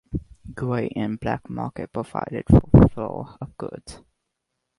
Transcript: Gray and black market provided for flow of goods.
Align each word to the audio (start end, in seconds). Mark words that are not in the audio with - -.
Gray 0.55 0.89
and 0.95 1.19
black 1.19 1.47
market 1.47 1.93
provided 1.93 2.45
for 2.49 2.89
flow 2.89 3.37
of 3.39 3.55
goods. 3.55 3.99